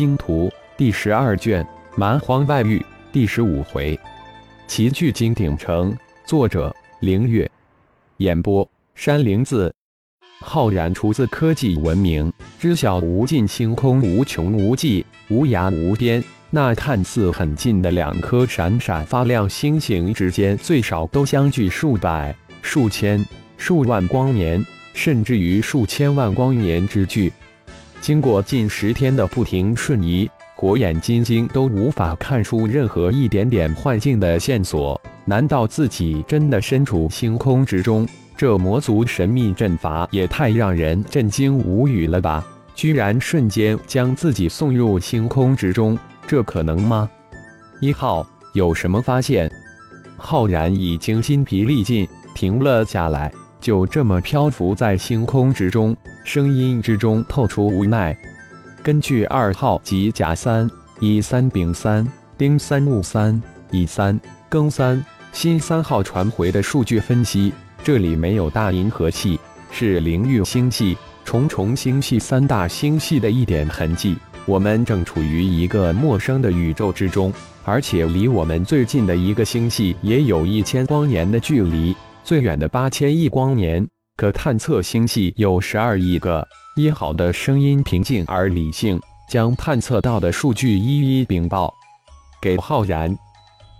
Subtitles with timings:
[0.00, 0.48] 星图》
[0.78, 1.62] 第十二卷
[1.94, 2.78] 《蛮荒外域》
[3.12, 4.00] 第十五回。
[4.66, 7.46] 齐聚金鼎城，作者：凌月，
[8.16, 9.70] 演播：山灵子。
[10.40, 16.24] 浩然出自科技文明，知晓无尽星空无穷无际，无涯无边。
[16.48, 23.22] 那看似很近的两颗闪闪发亮星星之间，最少都相距数百、数千、
[23.58, 24.64] 数万光年，
[24.94, 27.30] 甚至于数千万光年之距。
[28.00, 34.98] 经过近十天的不停瞬移，火眼金睛都无法看出任何一点点幻境的线索。
[35.26, 38.08] 难道自己真的身处星空之中？
[38.38, 42.42] 这魔族神秘阵法也太让人震惊无语了吧！
[42.74, 47.08] 居然瞬间将自己送入星空之中，这可能吗？
[47.82, 49.50] 一号有什么发现？
[50.16, 53.30] 浩然已经筋疲力尽，停了下来，
[53.60, 58.16] 就这么漂浮在星空之中，声音之中透出无奈。
[58.82, 60.68] 根据二号及甲三、
[61.00, 62.06] 乙三、丙三、
[62.38, 64.18] 丁三、戊三、乙三、
[64.50, 67.52] 庚三、辛三号传回的数据分析。
[67.82, 69.38] 这里没有大银河系，
[69.70, 74.16] 是灵域星系、重重星系三大星系的一点痕迹。
[74.46, 77.32] 我们正处于一个陌生的宇宙之中，
[77.64, 83.86] 而且离我们最近的一个星系也有一千光年的距离，最远的八千亿光年。
[84.16, 86.46] 可探测星系有十二亿个。
[86.76, 91.72] 一号的声音平静而理性，将探测到的数据一一禀报
[92.40, 93.16] 给浩然。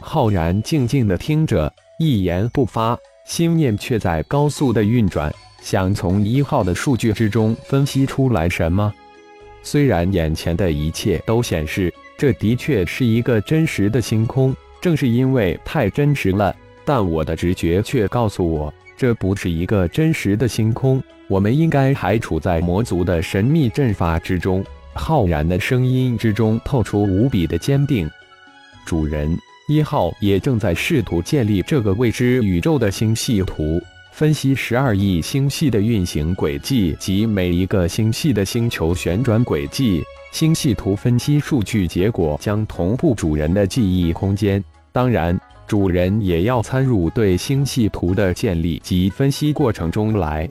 [0.00, 2.98] 浩然静静地听着，一言不发。
[3.26, 5.32] 心念却在高速的运转，
[5.62, 8.92] 想从一号的数据之中分析出来什么。
[9.62, 16.54] 虽然眼前的一切都显示这的确是一个真实的星空，正是因为太真实了，
[16.84, 21.02] 但我的直觉却告诉我，这不是一个真实的星空。
[21.28, 24.64] 我们应该还处在魔族的神秘阵法之中。
[24.92, 28.08] 浩然的声音之中透出无比的坚定，
[28.86, 29.36] 主人。
[29.66, 33.80] 一号也正在试图建立这个未知宇宙的星系图，
[34.12, 40.04] 分析十二亿星系的运行轨迹及每一个星系的星球旋转轨迹。
[40.32, 50.48] 星系图分析数据结果将同步主人的记忆空间，当然，主人也要参入对星系图的建立及分析过程中来。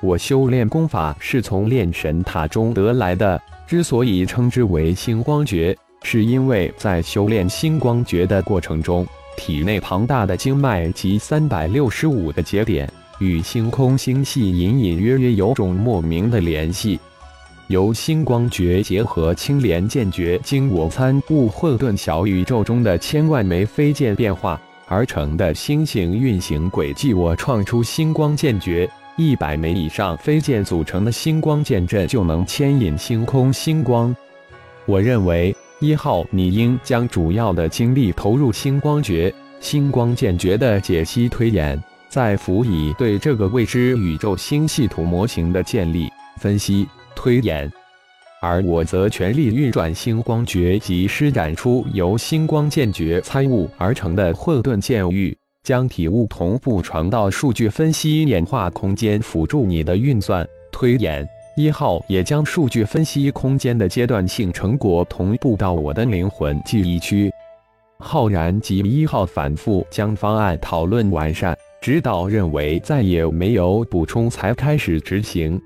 [0.00, 5.76] 我修炼功法是从炼神塔中得来的，之所以称之为星光诀。
[6.02, 9.04] 是因为在修炼星光诀的过程中，
[9.36, 17.00] 体内庞大的经脉及三百六十五个节点与星空星系隐隐约约有种莫名的联系。
[17.68, 34.14] 由星光诀结合青莲剑诀，经我参悟混沌小宇宙中的千万枚飞剑变化而成的星星运行轨迹，我创出星光剑诀，一百枚以上飞剑组成的星光剑阵就能牵引星空星光。
[34.84, 35.54] 我认为。
[35.78, 41.78] 一号，你应将主要的精力投入星光诀、星光剑诀的解析推演，
[42.08, 47.68] 再辅以对这个未知宇宙星系图模型的建立、分析、推演。
[48.40, 60.46] 而我则全力运转星光诀及施展出由星光剑诀参悟而成的混沌剑域，将体悟同步传到数据分析演化空间，辅助你的运算。
[60.70, 61.26] 推演。
[61.56, 67.32] 一号也将数据分析空间的阶段性成果同步到我的灵魂记忆区。
[67.98, 75.58] 浩然及一号反复将方案讨论完善，指导认为再也没有补充，才开始执行。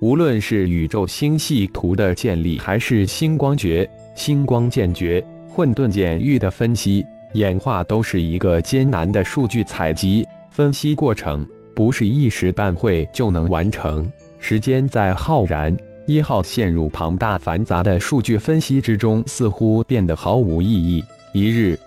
[0.00, 14.10] 无论是宇宙星系图的建立，还是星光诀、星光剑诀、混沌剑域的分析演化，都是一个艰难的数据采集分析过程，不是一时半会就能完成。
[14.38, 15.74] 时间在浩然
[16.06, 21.02] 一号陷入庞大繁杂的数据分析之中，似乎变得毫无意义。
[21.32, 21.78] 一日，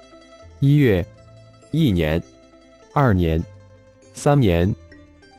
[0.59, 1.05] 一月，
[1.69, 2.19] 一年，
[2.91, 3.41] 二年，
[4.15, 4.73] 三年，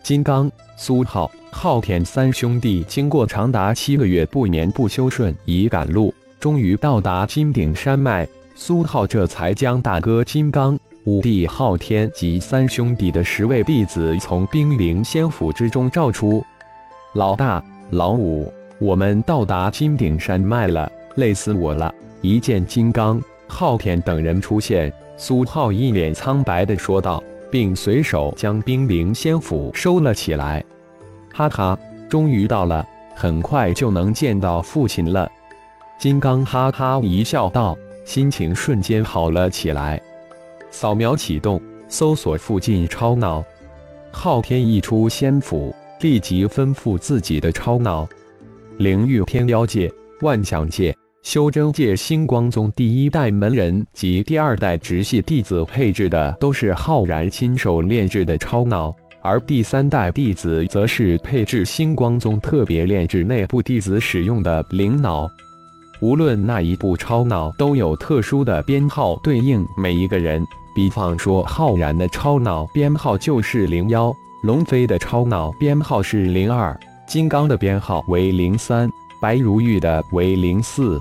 [0.03, 8.27] 金刚、苏浩、昊天三兄弟经过长达七个月不眠不休瞬移赶路，终于到达金顶山脉。
[8.55, 16.45] 苏浩这才将大哥金刚、五弟昊天及三兄弟的十位弟子从冰灵仙府之中召出。
[17.15, 21.95] 老大、老五，我们到达金顶山脉了，累死我了！
[22.23, 30.65] 一见金刚、昊天等人出现，苏浩一脸苍白地说道，并随手将冰灵仙斧收了起来。
[31.33, 35.31] 哈哈，终于到了，很快就能见到父亲了。
[35.99, 40.01] 金刚哈哈一笑道，心情瞬间好了起来。
[40.71, 43.45] 扫描启动，搜索附近超脑。
[44.13, 45.75] 昊天一出仙斧。
[46.01, 48.09] 立即吩咐自己的超脑：
[48.79, 49.93] 灵域天妖界、
[50.23, 65.29] 万象界、修真界星光宗第一代门人及第二代直系弟子配置的都是浩然亲手炼制的超脑，而第三代弟子则是配置星光宗特别炼制内部弟子使用的灵脑。
[66.01, 70.43] 无论那一部超脑都有特殊的编号对应每一个人，
[70.75, 74.11] 比方说浩然的超脑编号就是零幺，
[74.43, 76.75] 龙飞的超脑编号是零二，
[77.07, 78.91] 金刚的编号为零三，
[79.21, 80.99] 白如玉的为零四。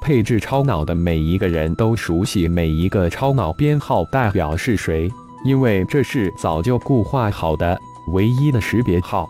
[0.00, 5.10] 配置超脑的每一个人都熟悉每一个超脑编号代表是谁，
[5.44, 7.78] 因为这是早就固化好的
[8.12, 9.28] 唯一的识别号。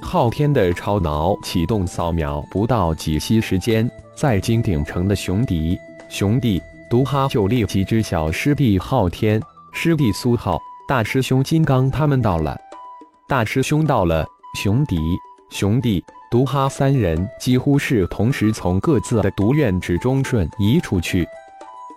[0.00, 5.78] 昊天的超脑启动扫描不到几息时间，在金鼎城的熊迪、
[6.08, 6.60] 熊弟、
[6.90, 9.40] 毒哈就立即知晓师弟昊天、
[9.72, 10.58] 师弟苏浩、
[10.88, 12.58] 大师兄金刚他们到了。
[13.28, 14.26] 大师兄到了，
[14.58, 14.96] 熊迪、
[15.50, 16.02] 熊弟。
[16.32, 21.28] 毒哈三人几乎是同时从各自的毒院之中瞬移出去。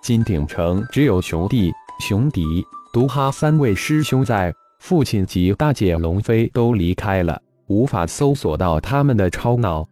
[0.03, 1.71] 金鼎城只有熊弟、
[2.01, 2.43] 熊迪、
[2.91, 9.87] 毒哈三位师兄在，父亲及大姐龙飞都离开了，无法搜索到他们的超脑。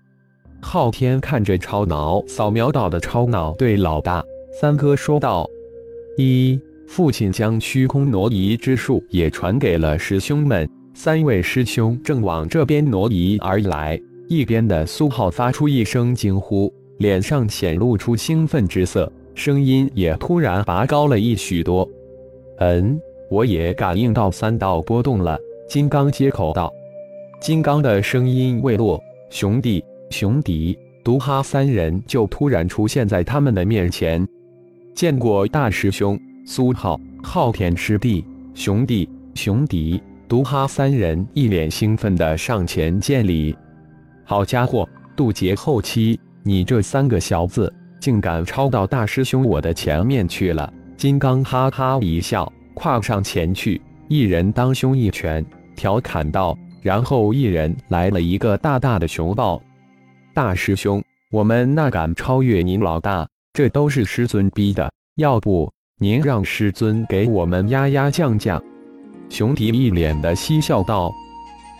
[0.61, 4.21] 昊天看着超脑扫描到的超脑，对老大
[4.59, 5.47] 三哥说道
[6.19, 13.97] ：“一，父亲将虚空挪移之术也传给了师兄们，三位师兄正往这边挪移而来。”
[14.27, 21.87] 一边的苏浩发出一声惊呼，脸上显露出兴奋之色，声音也突然拔高了一许多。
[22.59, 22.99] 嗯，
[23.29, 25.37] 我也感应到三道波动了。
[25.67, 26.71] 金刚接口道。
[27.41, 34.25] 金刚的声音未落，熊弟、熊迪、毒哈三人就突然出现在他们的面前。
[34.95, 38.23] 见过大师兄，苏浩、昊天师弟、
[38.53, 43.53] 熊弟、熊迪、毒哈三人一脸兴奋地上前见礼。
[44.33, 50.73] 好家伙，渡劫后期，你这三个小子竟敢超到大师兄我的前面去了！
[50.97, 55.45] 金刚哈哈一笑，跨上前去，一人当胸一拳，
[55.75, 59.61] 调侃道：“然后一人来了一个大大的熊抱。”
[60.33, 60.99] 大师兄，
[61.29, 63.27] 我们哪敢超越您老大？
[63.53, 68.59] 这都是师尊逼的，要不您让师尊给我们压压降降？
[69.29, 71.13] 熊迪一脸的嬉笑道：“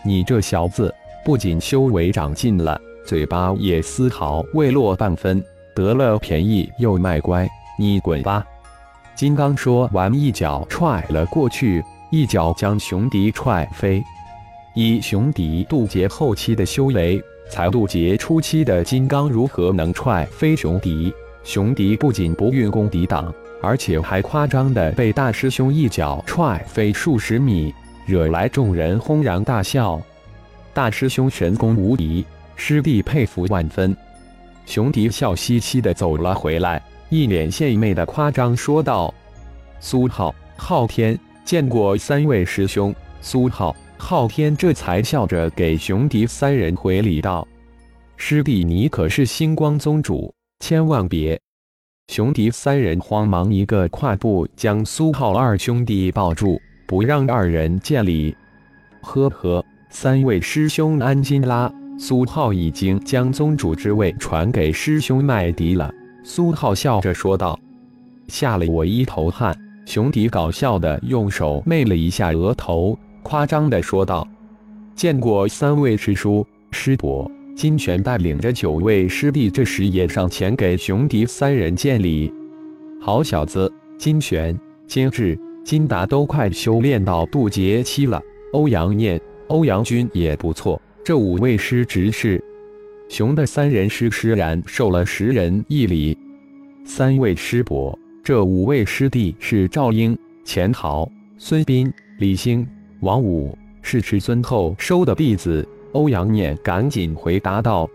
[0.06, 5.42] 你这小子！”不仅修为长进了，嘴巴也丝毫未落半分，
[5.74, 7.48] 得了便宜又卖乖，
[7.78, 8.44] 你滚吧！
[9.14, 14.04] 金刚说完，一脚踹了过去，一脚将熊迪踹飞。
[14.74, 21.10] 以熊迪渡劫后期的修为，才渡劫初期的金刚如何能踹飞熊迪？
[21.42, 23.32] 熊迪不仅不运功抵挡，
[23.62, 27.72] 而且还夸张的被大师兄一脚踹飞数十米，
[28.04, 29.98] 惹来众人轰然大笑。
[30.74, 32.26] 大师兄神功无敌，
[32.56, 33.96] 师弟佩服万分。
[34.66, 39.14] 熊迪笑嘻嘻的走了回来，一脸献媚的夸张说道
[39.78, 42.92] ：“苏浩、昊天，见过三位师兄。”
[43.22, 47.46] 苏浩、昊天这才笑着给熊迪三人回礼道
[48.18, 51.40] ：“师弟，你可是星光宗主，千万别！”
[52.08, 58.36] 熊迪三人慌忙一个跨步将苏浩二兄弟抱住，不让二人见礼。
[59.00, 59.64] 呵呵。
[59.94, 61.72] 三位师兄安心啦！
[62.00, 65.88] 苏浩已经将宗主之位传给师兄麦迪了。
[66.24, 67.56] 苏浩笑着说道
[68.26, 74.26] ：“吓了我一头汗。”熊迪搞笑的用手媚了一下额头，夸张的说道
[74.96, 82.32] ：“见过三位师叔师伯。”金泉带领着九位师弟，这时也上前给熊迪三人见礼。
[83.00, 84.58] 好小子，金泉、
[84.88, 88.20] 金志、金达都快修炼到渡劫期了。
[88.54, 89.20] 欧阳念。
[89.48, 92.42] 欧阳军也不错，这五位师执事，
[93.08, 96.16] 熊的三人师施然受了十人一礼。
[96.84, 102.66] 三位师伯，这五位师弟是赵英、钱豪、孙斌、李兴、
[103.00, 105.66] 王武，是师尊后收的弟子。
[105.92, 107.88] 欧阳念赶紧回答道：“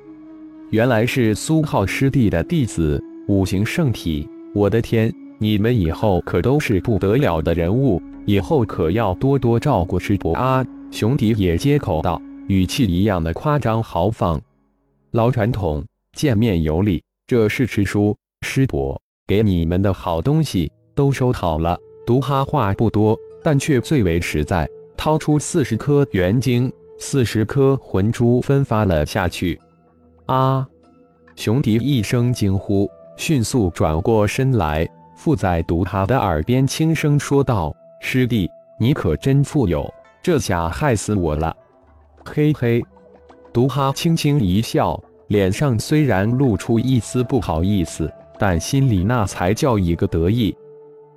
[0.72, 4.30] 原来是苏浩师弟的弟子，五行圣体。
[4.56, 14.42] 我的天，你们以后可都是不得了的人物，以后可要多多照顾师伯啊！”熊迪也接口道，语气一样的夸张豪放。
[15.12, 17.02] 老传统，见面有礼。
[17.28, 21.78] 这是师叔师伯给你们的好东西，都收好了。
[22.06, 24.68] 毒哈话不多，但却最为实在，
[24.98, 29.60] 掏出四十颗元晶、四十颗魂珠分发了下去。
[30.26, 30.68] 啊！
[31.36, 39.88] 熊迪一声惊呼，迅速转过身来，附在毒哈的耳边轻声说道：“师弟，你可真富有。”
[40.22, 41.56] 这下害死我了！
[42.26, 42.84] 嘿嘿，
[43.54, 50.56] 毒哈轻轻一笑，脸上虽然露出一丝不好意思，但心里那才叫一个得意。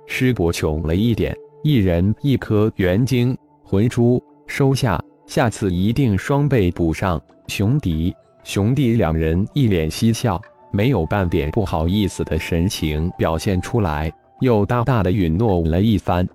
[0.07, 7.21] 师伯穷了一点，一人一颗元晶魂珠，收下，下次一定双倍补上。
[7.47, 10.41] 熊迪、熊弟两人一脸嬉笑，
[10.71, 16.27] 没有半点不好意思的神情表现出来，又大大的允诺了一番。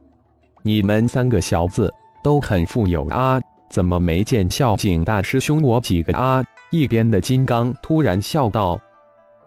[0.63, 6.45] 你们三个小子都很富有啊，怎么没见孝敬大师兄我几个啊？
[6.71, 8.79] 一边的金刚突然笑道：“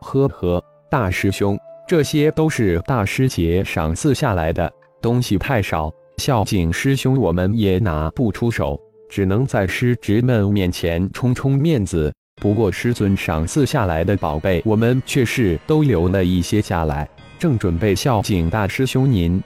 [0.02, 12.14] 呵呵，大师兄。”这些都是大师姐赏赐下来的东西太少，孝敬师兄我们也拿不出手，只能在师侄们面前充充面子。
[12.42, 19.44] 不过师尊赏赐下来的宝贝，我们却是都留了一些下来，正准备孝敬大师兄您。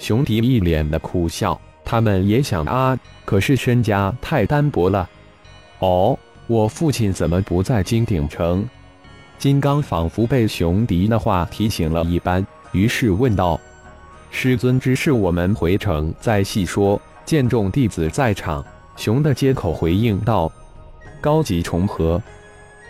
[0.00, 1.58] 熊迪一脸的苦笑，
[1.90, 5.08] 他们也想啊，可是身家太单薄了。
[5.78, 8.68] 哦，我父亲怎么不在金鼎城？
[9.38, 13.58] 金刚仿佛被熊迪的话提醒了一般，于是问道
[14.30, 18.62] ：“师尊之事，我们回城再细说。”见众弟子在场，
[18.94, 20.52] 熊的接口回应道
[21.22, 22.20] ：“高级重合，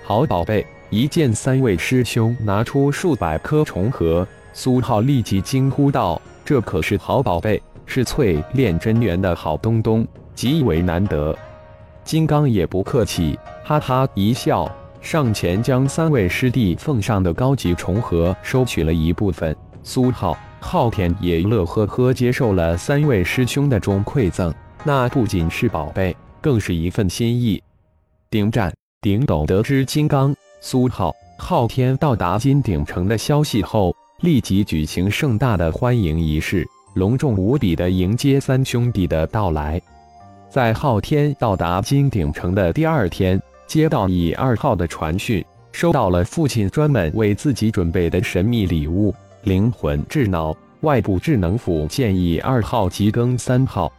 [0.05, 11.37] 好宝贝！”一见三位师兄拿出数百颗重合，苏浩立即惊呼道：“这可是好宝贝，是淬炼真元的好东东，极为难得。”
[12.05, 14.71] 金刚也不客气，哈哈一笑。
[15.01, 24.53] 上前将三位师弟奉上的高级重合收取了一部分，苏浩、昊天也乐呵呵接受了三位师兄的钟馈赠。
[24.85, 27.63] 那不仅是宝贝，更是一份心意。
[28.29, 36.67] 顶战、顶斗得知金刚、苏浩、昊天到达金鼎城的消息后，立即举行盛大的欢迎仪式，
[36.99, 39.81] 隆重无比的迎接三兄弟的到来。
[40.51, 43.41] 在昊天到达金鼎城的第二天。
[43.69, 49.15] 接到乙二号的传讯，收到了父亲专门为自己准备的神秘礼物——
[49.45, 53.93] 灵魂智脑外部智能辅建议二号急更三号。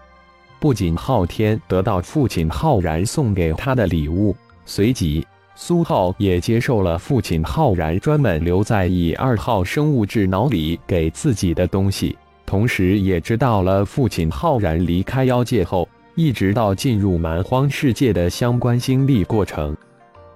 [0.59, 5.23] 不仅昊天得到父亲浩然送给他的礼物，随即
[5.55, 12.17] 苏浩也接受了父亲浩然专门留在乙二号生物智脑里给自己的东西，
[12.49, 15.87] 同时也知道了父亲浩然离开妖界后。
[16.15, 19.77] 一直到进入蛮荒世界的相关经历过程，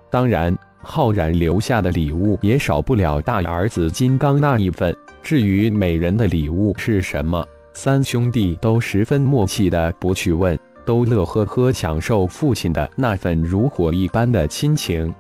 [0.10, 4.96] 当然，浩然留下的礼物也少不了大儿子金刚那一份。
[5.22, 15.14] 至于每人的礼物是什么，三兄弟都十分默契的不去问，都乐呵呵享受父亲的那份如火一般的亲情。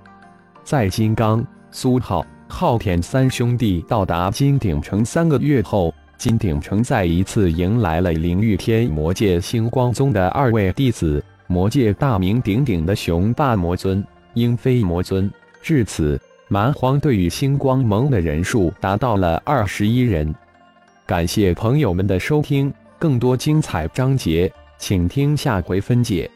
[0.63, 5.93] 在金刚、苏浩、昊天三兄弟到达金鼎城三个月后。
[6.17, 15.29] 金鼎城再一次迎来了灵玉天魔界星光宗的二位弟子，魔界大名鼎鼎的雄霸魔尊、鹰飞魔尊。
[15.62, 20.34] 至此，蛮荒对于星光盟的人数达到了二十一人。
[21.05, 26.29] 感谢朋友们的收听，更多精彩章节，请听下回分解。